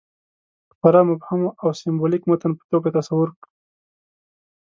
[0.77, 3.49] خورا مبهم او سېمبولیک متن په توګه تصور کړو.